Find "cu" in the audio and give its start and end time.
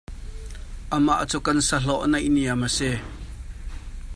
1.31-1.37